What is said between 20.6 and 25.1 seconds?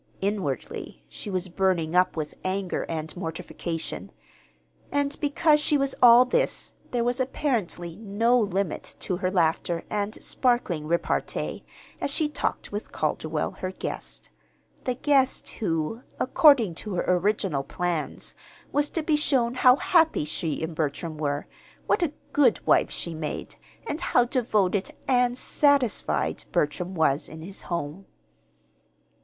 and Bertram were, what a good wife she made, and how devoted